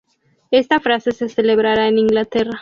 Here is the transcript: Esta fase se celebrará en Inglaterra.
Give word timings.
Esta 0.49 0.79
fase 0.79 1.11
se 1.11 1.29
celebrará 1.29 1.87
en 1.87 1.99
Inglaterra. 1.99 2.59